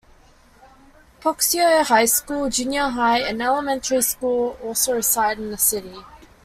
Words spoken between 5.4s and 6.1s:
the city.